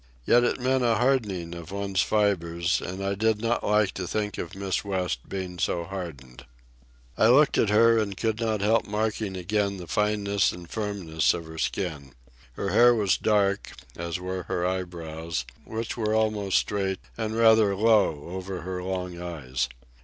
Yet 0.25 0.43
it 0.43 0.59
meant 0.59 0.83
a 0.83 0.95
hardening 0.95 1.53
of 1.53 1.71
one's 1.71 2.01
fibres, 2.01 2.81
and 2.81 3.03
I 3.05 3.13
did 3.13 3.39
not 3.39 3.63
like 3.63 3.91
to 3.91 4.07
think 4.07 4.39
of 4.39 4.55
Miss 4.55 4.83
West 4.83 5.29
being 5.29 5.59
so 5.59 5.83
hardened. 5.83 6.43
I 7.19 7.27
looked 7.27 7.55
at 7.59 7.69
her 7.69 7.99
and 7.99 8.17
could 8.17 8.39
not 8.41 8.61
help 8.61 8.87
marking 8.87 9.37
again 9.37 9.77
the 9.77 9.85
fineness 9.85 10.51
and 10.51 10.67
firmness 10.67 11.35
of 11.35 11.45
her 11.45 11.59
skin. 11.59 12.13
Her 12.53 12.69
hair 12.69 12.95
was 12.95 13.15
dark, 13.15 13.73
as 13.95 14.19
were 14.19 14.41
her 14.45 14.65
eyebrows, 14.65 15.45
which 15.65 15.95
were 15.95 16.15
almost 16.15 16.57
straight 16.57 16.99
and 17.15 17.35
rather 17.35 17.75
low 17.75 18.23
over 18.29 18.61
her 18.61 18.81
long 18.81 19.21
eyes. 19.21 19.69